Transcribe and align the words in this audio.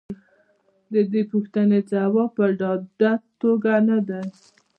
د 0.93 0.95
دې 1.11 1.21
پوښتنې 1.31 1.79
ځواب 1.91 2.29
په 2.37 2.45
ډاډه 2.59 3.11
توګه 3.41 3.71
نه 3.89 3.97
دی. 4.07 4.25